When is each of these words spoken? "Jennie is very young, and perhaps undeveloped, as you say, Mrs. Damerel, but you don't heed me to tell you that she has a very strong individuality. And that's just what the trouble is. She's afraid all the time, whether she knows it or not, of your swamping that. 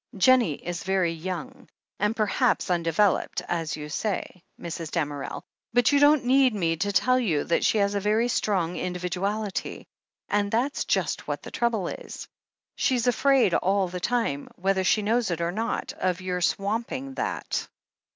"Jennie 0.17 0.55
is 0.55 0.83
very 0.83 1.11
young, 1.13 1.69
and 1.99 2.15
perhaps 2.15 2.71
undeveloped, 2.71 3.43
as 3.47 3.75
you 3.77 3.87
say, 3.87 4.41
Mrs. 4.59 4.89
Damerel, 4.89 5.43
but 5.73 5.91
you 5.91 5.99
don't 5.99 6.27
heed 6.27 6.55
me 6.55 6.75
to 6.77 6.91
tell 6.91 7.19
you 7.19 7.43
that 7.43 7.63
she 7.63 7.77
has 7.77 7.93
a 7.93 7.99
very 7.99 8.27
strong 8.27 8.77
individuality. 8.77 9.85
And 10.27 10.49
that's 10.51 10.85
just 10.85 11.27
what 11.27 11.43
the 11.43 11.51
trouble 11.51 11.87
is. 11.87 12.27
She's 12.75 13.05
afraid 13.05 13.53
all 13.53 13.89
the 13.89 13.99
time, 13.99 14.49
whether 14.55 14.83
she 14.83 15.03
knows 15.03 15.29
it 15.29 15.39
or 15.39 15.51
not, 15.51 15.93
of 15.93 16.19
your 16.19 16.41
swamping 16.41 17.13
that. 17.13 17.67